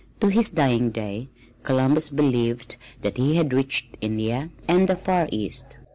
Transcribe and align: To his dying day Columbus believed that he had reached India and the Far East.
To 0.19 0.29
his 0.29 0.49
dying 0.49 0.89
day 0.89 1.29
Columbus 1.61 2.09
believed 2.09 2.75
that 3.03 3.17
he 3.17 3.35
had 3.35 3.53
reached 3.53 3.97
India 4.01 4.49
and 4.67 4.87
the 4.89 4.95
Far 4.95 5.27
East. 5.31 5.77